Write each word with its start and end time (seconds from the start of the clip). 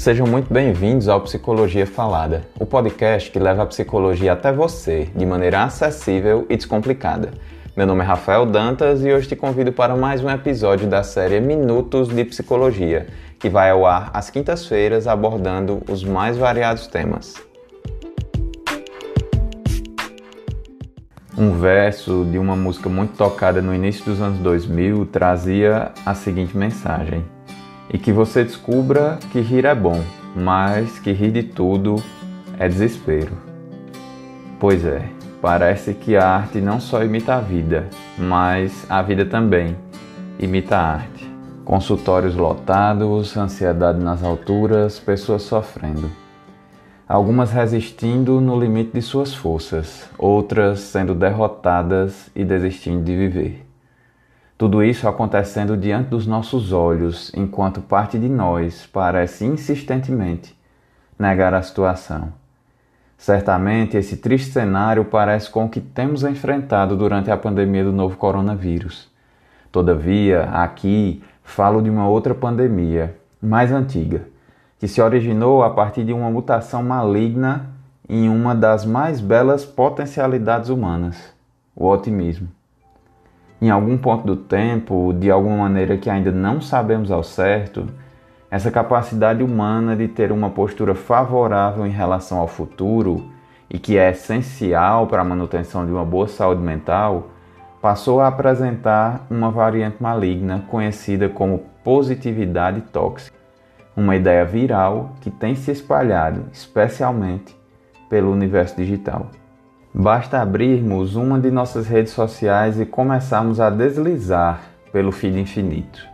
Sejam 0.00 0.26
muito 0.26 0.50
bem-vindos 0.50 1.08
ao 1.08 1.20
Psicologia 1.20 1.86
Falada, 1.86 2.48
o 2.58 2.64
podcast 2.64 3.30
que 3.30 3.38
leva 3.38 3.64
a 3.64 3.66
psicologia 3.66 4.32
até 4.32 4.50
você 4.50 5.10
de 5.14 5.26
maneira 5.26 5.62
acessível 5.62 6.46
e 6.48 6.56
descomplicada. 6.56 7.32
Meu 7.76 7.86
nome 7.86 8.00
é 8.00 8.06
Rafael 8.06 8.46
Dantas 8.46 9.04
e 9.04 9.12
hoje 9.12 9.28
te 9.28 9.36
convido 9.36 9.74
para 9.74 9.94
mais 9.94 10.24
um 10.24 10.30
episódio 10.30 10.88
da 10.88 11.02
série 11.02 11.38
Minutos 11.38 12.08
de 12.08 12.24
Psicologia, 12.24 13.08
que 13.38 13.50
vai 13.50 13.68
ao 13.68 13.84
ar 13.84 14.10
às 14.14 14.30
quintas-feiras 14.30 15.06
abordando 15.06 15.82
os 15.86 16.02
mais 16.02 16.38
variados 16.38 16.86
temas. 16.86 17.34
Um 21.36 21.52
verso 21.52 22.24
de 22.24 22.38
uma 22.38 22.56
música 22.56 22.88
muito 22.88 23.18
tocada 23.18 23.60
no 23.60 23.74
início 23.74 24.02
dos 24.06 24.18
anos 24.22 24.38
2000 24.38 25.04
trazia 25.12 25.92
a 26.06 26.14
seguinte 26.14 26.56
mensagem: 26.56 27.22
E 27.92 27.98
que 27.98 28.12
você 28.12 28.44
descubra 28.44 29.18
que 29.32 29.40
rir 29.40 29.64
é 29.64 29.74
bom, 29.74 30.00
mas 30.34 30.98
que 30.98 31.12
rir 31.12 31.32
de 31.32 31.42
tudo 31.42 31.96
é 32.58 32.68
desespero. 32.68 33.32
Pois 34.58 34.84
é, 34.84 35.02
parece 35.42 35.94
que 35.94 36.16
a 36.16 36.28
arte 36.28 36.60
não 36.60 36.78
só 36.78 37.02
imita 37.02 37.34
a 37.34 37.40
vida, 37.40 37.88
mas 38.16 38.86
a 38.88 39.02
vida 39.02 39.24
também 39.24 39.76
imita 40.38 40.76
a 40.76 40.92
arte. 40.94 41.28
Consultórios 41.64 42.36
lotados, 42.36 43.36
ansiedade 43.36 44.02
nas 44.02 44.22
alturas, 44.22 44.98
pessoas 44.98 45.42
sofrendo 45.42 46.10
algumas 47.10 47.50
resistindo 47.50 48.40
no 48.40 48.56
limite 48.56 48.92
de 48.92 49.02
suas 49.02 49.34
forças, 49.34 50.08
outras 50.16 50.78
sendo 50.78 51.12
derrotadas 51.12 52.30
e 52.36 52.44
desistindo 52.44 53.02
de 53.02 53.16
viver. 53.16 53.69
Tudo 54.60 54.84
isso 54.84 55.08
acontecendo 55.08 55.74
diante 55.74 56.10
dos 56.10 56.26
nossos 56.26 56.70
olhos, 56.70 57.32
enquanto 57.34 57.80
parte 57.80 58.18
de 58.18 58.28
nós 58.28 58.86
parece 58.86 59.46
insistentemente 59.46 60.54
negar 61.18 61.54
a 61.54 61.62
situação. 61.62 62.30
Certamente 63.16 63.96
esse 63.96 64.18
triste 64.18 64.52
cenário 64.52 65.06
parece 65.06 65.48
com 65.48 65.64
o 65.64 65.68
que 65.70 65.80
temos 65.80 66.24
enfrentado 66.24 66.94
durante 66.94 67.30
a 67.30 67.38
pandemia 67.38 67.84
do 67.84 67.90
novo 67.90 68.18
coronavírus. 68.18 69.08
Todavia, 69.72 70.42
aqui 70.52 71.24
falo 71.42 71.80
de 71.80 71.88
uma 71.88 72.06
outra 72.06 72.34
pandemia, 72.34 73.16
mais 73.40 73.72
antiga 73.72 74.26
que 74.78 74.86
se 74.86 75.00
originou 75.00 75.62
a 75.62 75.70
partir 75.70 76.04
de 76.04 76.12
uma 76.12 76.30
mutação 76.30 76.82
maligna 76.82 77.70
em 78.06 78.28
uma 78.28 78.54
das 78.54 78.84
mais 78.84 79.22
belas 79.22 79.64
potencialidades 79.64 80.68
humanas, 80.68 81.32
o 81.74 81.88
otimismo. 81.88 82.59
Em 83.60 83.70
algum 83.70 83.98
ponto 83.98 84.26
do 84.26 84.36
tempo, 84.36 85.12
de 85.12 85.30
alguma 85.30 85.56
maneira 85.58 85.96
que 85.96 86.08
ainda 86.08 86.30
não 86.30 86.60
sabemos 86.60 87.10
ao 87.10 87.22
certo, 87.22 87.86
essa 88.50 88.70
capacidade 88.70 89.42
humana 89.42 89.94
de 89.94 90.08
ter 90.08 90.32
uma 90.32 90.50
postura 90.50 90.94
favorável 90.94 91.86
em 91.86 91.90
relação 91.90 92.38
ao 92.38 92.48
futuro 92.48 93.30
e 93.68 93.78
que 93.78 93.98
é 93.98 94.10
essencial 94.10 95.06
para 95.06 95.22
a 95.22 95.24
manutenção 95.24 95.84
de 95.84 95.92
uma 95.92 96.04
boa 96.04 96.26
saúde 96.26 96.62
mental, 96.62 97.28
passou 97.80 98.20
a 98.20 98.28
apresentar 98.28 99.26
uma 99.30 99.50
variante 99.50 100.02
maligna 100.02 100.64
conhecida 100.68 101.28
como 101.28 101.64
positividade 101.84 102.80
tóxica 102.92 103.40
uma 103.96 104.16
ideia 104.16 104.44
viral 104.44 105.14
que 105.20 105.30
tem 105.30 105.54
se 105.54 105.70
espalhado, 105.70 106.46
especialmente 106.52 107.56
pelo 108.08 108.32
universo 108.32 108.76
digital. 108.76 109.26
Basta 109.92 110.40
abrirmos 110.40 111.16
uma 111.16 111.38
de 111.38 111.50
nossas 111.50 111.88
redes 111.88 112.12
sociais 112.12 112.78
e 112.78 112.86
começarmos 112.86 113.60
a 113.60 113.68
deslizar 113.68 114.60
pelo 114.92 115.10
feed 115.10 115.40
infinito. 115.40 116.08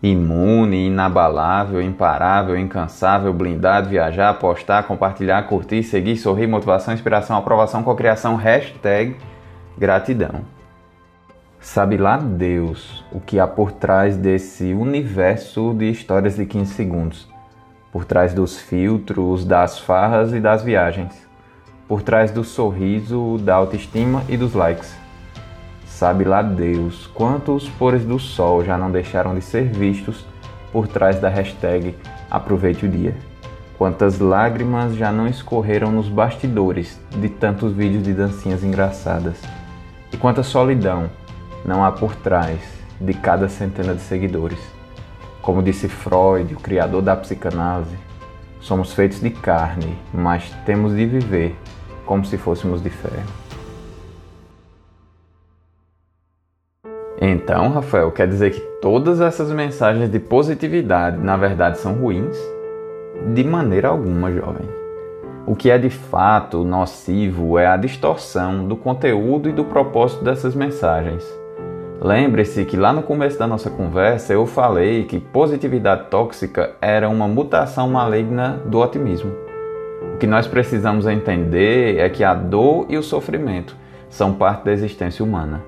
Imune, 0.00 0.86
inabalável, 0.86 1.82
imparável, 1.82 2.56
incansável, 2.56 3.34
blindado, 3.34 3.88
viajar, 3.88 4.32
postar, 4.34 4.84
compartilhar, 4.84 5.42
curtir, 5.48 5.82
seguir, 5.82 6.16
sorrir, 6.16 6.46
motivação, 6.46 6.94
inspiração, 6.94 7.36
aprovação, 7.36 7.82
cocriação, 7.82 8.36
hashtag 8.36 9.16
gratidão. 9.76 10.42
Sabe 11.58 11.96
lá 11.96 12.16
Deus 12.16 13.04
o 13.12 13.20
que 13.20 13.40
há 13.40 13.48
por 13.48 13.72
trás 13.72 14.16
desse 14.16 14.72
universo 14.72 15.74
de 15.74 15.90
histórias 15.90 16.36
de 16.36 16.46
15 16.46 16.72
segundos, 16.72 17.28
por 17.92 18.04
trás 18.04 18.32
dos 18.32 18.58
filtros, 18.58 19.44
das 19.44 19.78
farras 19.78 20.32
e 20.32 20.40
das 20.40 20.62
viagens, 20.62 21.29
por 21.90 22.02
trás 22.02 22.30
do 22.30 22.44
sorriso, 22.44 23.36
da 23.38 23.56
autoestima 23.56 24.22
e 24.28 24.36
dos 24.36 24.54
likes. 24.54 24.94
Sabe 25.84 26.22
lá 26.22 26.40
Deus 26.40 27.08
quantos 27.08 27.68
pores 27.68 28.04
do 28.04 28.16
sol 28.16 28.64
já 28.64 28.78
não 28.78 28.92
deixaram 28.92 29.34
de 29.34 29.42
ser 29.42 29.64
vistos 29.64 30.24
por 30.70 30.86
trás 30.86 31.18
da 31.18 31.28
hashtag 31.28 31.96
Aproveite 32.30 32.86
o 32.86 32.88
Dia. 32.88 33.16
Quantas 33.76 34.20
lágrimas 34.20 34.94
já 34.94 35.10
não 35.10 35.26
escorreram 35.26 35.90
nos 35.90 36.08
bastidores 36.08 36.96
de 37.10 37.28
tantos 37.28 37.72
vídeos 37.72 38.04
de 38.04 38.14
dancinhas 38.14 38.62
engraçadas. 38.62 39.42
E 40.12 40.16
quanta 40.16 40.44
solidão 40.44 41.10
não 41.64 41.84
há 41.84 41.90
por 41.90 42.14
trás 42.14 42.60
de 43.00 43.14
cada 43.14 43.48
centena 43.48 43.96
de 43.96 44.02
seguidores. 44.02 44.60
Como 45.42 45.60
disse 45.60 45.88
Freud, 45.88 46.54
o 46.54 46.60
criador 46.60 47.02
da 47.02 47.16
psicanálise, 47.16 47.98
somos 48.60 48.92
feitos 48.92 49.20
de 49.20 49.30
carne, 49.30 49.98
mas 50.14 50.48
temos 50.64 50.94
de 50.94 51.04
viver 51.04 51.56
como 52.10 52.24
se 52.24 52.36
fôssemos 52.36 52.82
de 52.82 52.90
ferro. 52.90 53.22
Então, 57.22 57.68
Rafael, 57.68 58.10
quer 58.10 58.26
dizer 58.26 58.50
que 58.50 58.58
todas 58.82 59.20
essas 59.20 59.52
mensagens 59.52 60.10
de 60.10 60.18
positividade 60.18 61.18
na 61.18 61.36
verdade 61.36 61.78
são 61.78 61.94
ruins? 61.94 62.36
De 63.32 63.44
maneira 63.44 63.86
alguma, 63.86 64.28
jovem. 64.32 64.68
O 65.46 65.54
que 65.54 65.70
é 65.70 65.78
de 65.78 65.88
fato 65.88 66.64
nocivo 66.64 67.56
é 67.56 67.68
a 67.68 67.76
distorção 67.76 68.66
do 68.66 68.74
conteúdo 68.74 69.48
e 69.48 69.52
do 69.52 69.64
propósito 69.64 70.24
dessas 70.24 70.52
mensagens 70.56 71.24
Lembre-se 72.02 72.64
que 72.64 72.78
lá 72.78 72.92
no 72.92 73.02
começo 73.02 73.38
da 73.38 73.46
nossa 73.46 73.70
conversa 73.70 74.32
eu 74.32 74.46
falei 74.46 75.04
que 75.04 75.20
positividade 75.20 76.08
tóxica 76.10 76.74
era 76.80 77.08
uma 77.08 77.28
mutação 77.28 77.88
maligna 77.90 78.58
do 78.64 78.78
otimismo. 78.78 79.49
Que 80.20 80.26
nós 80.26 80.46
precisamos 80.46 81.06
entender 81.06 81.98
é 81.98 82.08
que 82.08 82.22
a 82.22 82.34
dor 82.34 82.86
e 82.88 82.96
o 82.96 83.02
sofrimento 83.02 83.74
são 84.08 84.34
parte 84.34 84.64
da 84.66 84.72
existência 84.72 85.24
humana. 85.24 85.62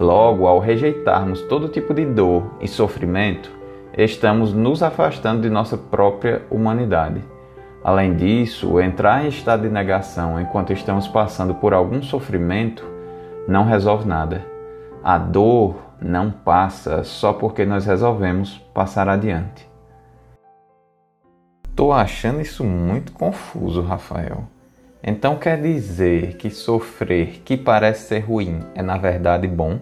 Logo, 0.00 0.46
ao 0.46 0.58
rejeitarmos 0.58 1.42
todo 1.42 1.68
tipo 1.68 1.92
de 1.92 2.06
dor 2.06 2.44
e 2.60 2.68
sofrimento, 2.68 3.50
estamos 3.98 4.52
nos 4.54 4.82
afastando 4.82 5.42
de 5.42 5.50
nossa 5.50 5.76
própria 5.76 6.42
humanidade. 6.50 7.20
Além 7.82 8.14
disso, 8.14 8.80
entrar 8.80 9.24
em 9.24 9.28
estado 9.28 9.62
de 9.62 9.68
negação 9.68 10.40
enquanto 10.40 10.72
estamos 10.72 11.06
passando 11.06 11.54
por 11.54 11.74
algum 11.74 12.02
sofrimento 12.02 12.84
não 13.46 13.64
resolve 13.64 14.08
nada 14.08 14.56
a 15.06 15.18
dor 15.18 15.76
não 16.02 16.32
passa 16.32 17.04
só 17.04 17.32
porque 17.32 17.64
nós 17.64 17.86
resolvemos 17.86 18.58
passar 18.74 19.08
adiante. 19.08 19.70
Tô 21.76 21.92
achando 21.92 22.40
isso 22.40 22.64
muito 22.64 23.12
confuso, 23.12 23.82
Rafael. 23.82 24.44
Então 25.02 25.36
quer 25.36 25.60
dizer 25.60 26.36
que 26.36 26.50
sofrer 26.50 27.42
que 27.44 27.56
parece 27.56 28.08
ser 28.08 28.20
ruim 28.20 28.60
é 28.74 28.82
na 28.82 28.96
verdade 28.96 29.46
bom? 29.46 29.78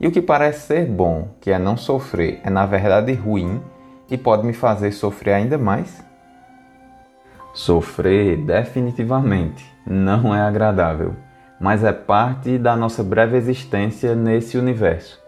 E 0.00 0.06
o 0.06 0.10
que 0.10 0.22
parece 0.22 0.68
ser 0.68 0.86
bom, 0.86 1.28
que 1.40 1.50
é 1.50 1.58
não 1.58 1.76
sofrer, 1.76 2.40
é 2.42 2.48
na 2.48 2.64
verdade 2.64 3.12
ruim 3.12 3.60
e 4.08 4.16
pode 4.16 4.46
me 4.46 4.54
fazer 4.54 4.92
sofrer 4.92 5.34
ainda 5.34 5.58
mais? 5.58 6.02
Sofrer 7.52 8.36
definitivamente 8.38 9.64
não 9.84 10.34
é 10.34 10.40
agradável 10.40 11.14
mas 11.58 11.82
é 11.82 11.92
parte 11.92 12.58
da 12.58 12.76
nossa 12.76 13.02
breve 13.02 13.36
existência 13.36 14.14
nesse 14.14 14.58
universo. 14.58 15.20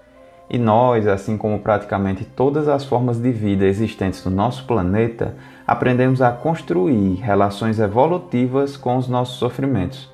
E 0.51 0.59
nós, 0.59 1.07
assim 1.07 1.37
como 1.37 1.59
praticamente 1.59 2.25
todas 2.25 2.69
as 2.69 2.85
formas 2.85 3.21
de 3.21 3.31
vida 3.31 3.67
existentes 3.67 4.25
no 4.25 4.31
nosso 4.31 4.65
planeta, 4.67 5.35
aprendemos 5.69 6.23
a 6.23 6.33
construir 6.33 7.17
relações 7.17 7.79
evolutivas 7.79 8.75
com 8.75 8.97
os 8.97 9.07
nossos 9.07 9.37
sofrimentos, 9.37 10.11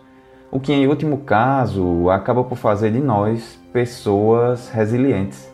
o 0.50 0.58
que, 0.58 0.72
em 0.72 0.88
último 0.88 1.18
caso, 1.18 2.10
acaba 2.10 2.42
por 2.42 2.58
fazer 2.58 2.90
de 2.90 2.98
nós 2.98 3.56
pessoas 3.72 4.68
resilientes. 4.68 5.48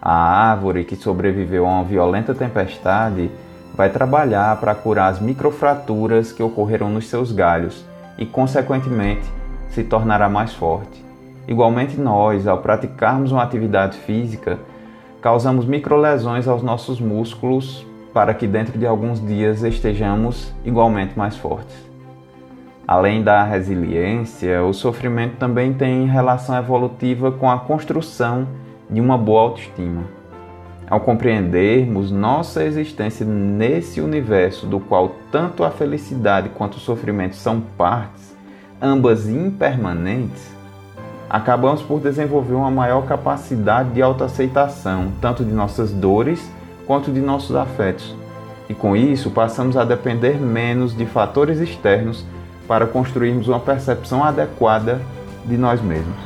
A 0.00 0.14
árvore 0.50 0.82
que 0.82 0.96
sobreviveu 0.96 1.66
a 1.66 1.68
uma 1.68 1.84
violenta 1.84 2.34
tempestade 2.34 3.30
vai 3.74 3.90
trabalhar 3.90 4.58
para 4.60 4.74
curar 4.74 5.10
as 5.10 5.20
microfraturas 5.20 6.32
que 6.32 6.42
ocorreram 6.42 6.88
nos 6.88 7.06
seus 7.06 7.30
galhos 7.30 7.84
e, 8.16 8.24
consequentemente, 8.24 9.30
se 9.68 9.84
tornará 9.84 10.30
mais 10.30 10.54
forte. 10.54 11.04
Igualmente, 11.46 12.00
nós, 12.00 12.46
ao 12.46 12.58
praticarmos 12.58 13.30
uma 13.30 13.42
atividade 13.42 13.98
física, 13.98 14.58
causamos 15.20 15.66
microlesões 15.66 16.48
aos 16.48 16.62
nossos 16.62 16.98
músculos 16.98 17.86
para 18.18 18.34
que 18.34 18.48
dentro 18.48 18.76
de 18.76 18.84
alguns 18.84 19.24
dias 19.24 19.62
estejamos 19.62 20.52
igualmente 20.64 21.16
mais 21.16 21.36
fortes. 21.36 21.76
Além 22.84 23.22
da 23.22 23.44
resiliência, 23.44 24.60
o 24.64 24.74
sofrimento 24.74 25.36
também 25.36 25.72
tem 25.72 26.04
relação 26.04 26.58
evolutiva 26.58 27.30
com 27.30 27.48
a 27.48 27.60
construção 27.60 28.48
de 28.90 29.00
uma 29.00 29.16
boa 29.16 29.42
autoestima. 29.42 30.02
Ao 30.90 30.98
compreendermos 30.98 32.10
nossa 32.10 32.64
existência 32.64 33.24
nesse 33.24 34.00
universo 34.00 34.66
do 34.66 34.80
qual 34.80 35.14
tanto 35.30 35.62
a 35.62 35.70
felicidade 35.70 36.48
quanto 36.48 36.74
o 36.74 36.80
sofrimento 36.80 37.36
são 37.36 37.60
partes, 37.60 38.36
ambas 38.82 39.28
impermanentes, 39.28 40.52
acabamos 41.30 41.82
por 41.82 42.00
desenvolver 42.00 42.54
uma 42.54 42.70
maior 42.72 43.06
capacidade 43.06 43.90
de 43.90 44.02
autoaceitação, 44.02 45.12
tanto 45.20 45.44
de 45.44 45.52
nossas 45.52 45.92
dores 45.92 46.57
quanto 46.88 47.12
de 47.12 47.20
nossos 47.20 47.54
afetos. 47.54 48.16
E 48.66 48.74
com 48.74 48.96
isso, 48.96 49.30
passamos 49.30 49.76
a 49.76 49.84
depender 49.84 50.40
menos 50.40 50.96
de 50.96 51.04
fatores 51.04 51.60
externos 51.60 52.24
para 52.66 52.86
construirmos 52.86 53.46
uma 53.46 53.60
percepção 53.60 54.24
adequada 54.24 55.00
de 55.44 55.56
nós 55.56 55.80
mesmos. 55.82 56.16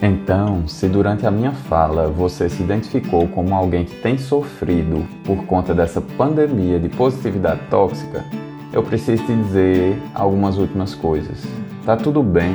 Então, 0.00 0.66
se 0.66 0.88
durante 0.88 1.26
a 1.26 1.30
minha 1.30 1.52
fala 1.52 2.08
você 2.08 2.48
se 2.48 2.62
identificou 2.62 3.28
como 3.28 3.54
alguém 3.54 3.84
que 3.84 3.96
tem 3.96 4.16
sofrido 4.16 5.04
por 5.24 5.44
conta 5.44 5.74
dessa 5.74 6.00
pandemia 6.00 6.78
de 6.78 6.88
positividade 6.88 7.60
tóxica, 7.68 8.24
eu 8.72 8.82
preciso 8.82 9.24
te 9.24 9.34
dizer 9.34 10.00
algumas 10.14 10.56
últimas 10.56 10.94
coisas. 10.94 11.42
Tá 11.84 11.96
tudo 11.96 12.22
bem 12.22 12.54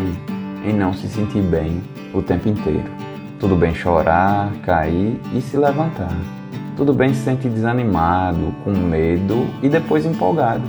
em 0.65 0.73
não 0.73 0.93
se 0.93 1.07
sentir 1.07 1.41
bem 1.41 1.83
o 2.13 2.21
tempo 2.21 2.47
inteiro. 2.47 3.04
Tudo 3.39 3.55
bem 3.55 3.75
chorar, 3.75 4.51
cair 4.63 5.19
e 5.33 5.41
se 5.41 5.57
levantar. 5.57 6.15
Tudo 6.77 6.93
bem 6.93 7.13
se 7.13 7.23
sentir 7.23 7.49
desanimado, 7.49 8.53
com 8.63 8.71
medo 8.71 9.47
e 9.61 9.69
depois 9.69 10.05
empolgado. 10.05 10.63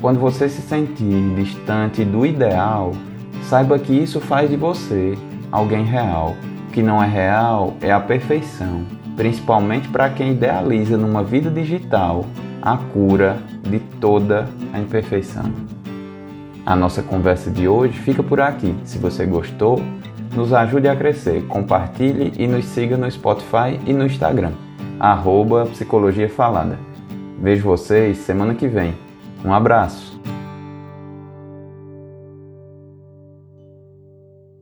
Quando 0.00 0.20
você 0.20 0.48
se 0.48 0.62
sentir 0.62 1.34
distante 1.34 2.04
do 2.04 2.24
ideal, 2.24 2.92
saiba 3.44 3.78
que 3.78 3.92
isso 3.92 4.20
faz 4.20 4.48
de 4.48 4.56
você 4.56 5.18
alguém 5.50 5.84
real. 5.84 6.36
O 6.68 6.72
que 6.72 6.82
não 6.82 7.02
é 7.02 7.06
real 7.06 7.74
é 7.80 7.92
a 7.92 8.00
perfeição, 8.00 8.84
principalmente 9.16 9.88
para 9.88 10.10
quem 10.10 10.32
idealiza 10.32 10.96
numa 10.96 11.22
vida 11.22 11.50
digital 11.50 12.26
a 12.60 12.76
cura 12.76 13.38
de 13.62 13.78
toda 14.00 14.48
a 14.72 14.78
imperfeição. 14.78 15.44
A 16.66 16.74
nossa 16.74 17.02
conversa 17.02 17.50
de 17.50 17.68
hoje 17.68 17.98
fica 17.98 18.22
por 18.22 18.40
aqui. 18.40 18.74
Se 18.84 18.98
você 18.98 19.26
gostou, 19.26 19.82
nos 20.34 20.52
ajude 20.52 20.88
a 20.88 20.96
crescer, 20.96 21.46
compartilhe 21.46 22.32
e 22.36 22.46
nos 22.46 22.64
siga 22.66 22.96
no 22.96 23.10
Spotify 23.10 23.78
e 23.86 23.92
no 23.92 24.06
Instagram, 24.06 24.52
arroba 24.98 25.66
Psicologia 25.66 26.28
Falada. 26.28 26.78
Vejo 27.40 27.64
vocês 27.64 28.18
semana 28.18 28.54
que 28.54 28.68
vem. 28.68 28.94
Um 29.44 29.52
abraço! 29.52 30.13